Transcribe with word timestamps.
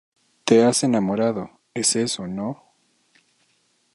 te 0.45 0.63
has 0.63 0.83
enamorado,¿ 0.83 1.59
es 1.75 1.95
eso, 1.95 2.25
no? 2.25 2.63